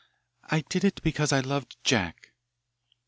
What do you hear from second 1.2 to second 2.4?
I loved Jack."